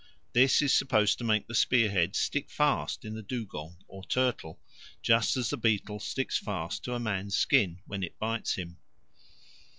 This 0.33 0.63
is 0.63 0.73
supposed 0.73 1.19
to 1.19 1.23
make 1.23 1.45
the 1.45 1.53
spear 1.53 1.87
head 1.91 2.15
stick 2.15 2.49
fast 2.49 3.05
in 3.05 3.13
the 3.13 3.21
dugong 3.21 3.77
or 3.87 4.03
turtle, 4.03 4.59
just 5.03 5.37
as 5.37 5.51
the 5.51 5.57
beetle 5.57 5.99
sticks 5.99 6.39
fast 6.39 6.83
to 6.85 6.95
a 6.95 6.99
man's 6.99 7.37
skin 7.37 7.81
when 7.85 8.01
it 8.01 8.17
bites 8.17 8.55
him. 8.55 8.79